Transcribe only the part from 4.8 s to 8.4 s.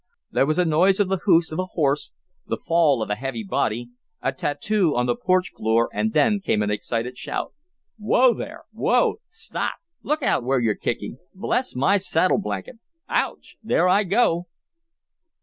on the porch floor and then came an excited shout: "Whoa